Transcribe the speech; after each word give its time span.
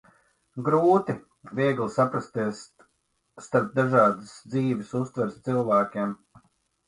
Grūti, 0.67 1.13
viegli 1.59 1.85
saprasties, 1.97 2.63
starp 3.47 3.69
dažādas 3.81 4.33
dzīves 4.55 4.95
uztveres 5.01 5.37
cilvēkiem. 5.49 6.17